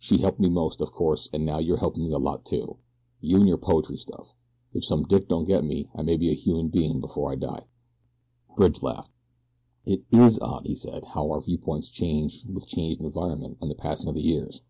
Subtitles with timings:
[0.00, 2.78] She helped me most, of course, an' now you're helpin' me a lot, too
[3.20, 4.34] you an' your poetry stuff.
[4.72, 7.30] If some dick don't get me I may get to be a human bein' before
[7.30, 7.66] I die."
[8.56, 9.12] Bridge laughed.
[9.86, 14.08] "It IS odd," he said, "how our viewpoints change with changed environment and the passing
[14.08, 14.62] of the years.